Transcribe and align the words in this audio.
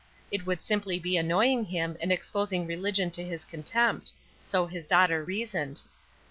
It 0.31 0.47
would 0.47 0.63
simply 0.63 0.97
be 0.97 1.15
annoying 1.15 1.63
him 1.65 1.95
and 2.01 2.11
exposing 2.11 2.65
religion 2.65 3.11
to 3.11 3.23
his 3.23 3.45
contempt; 3.45 4.13
so 4.41 4.65
his 4.65 4.87
daughter 4.87 5.23
reasoned. 5.23 5.83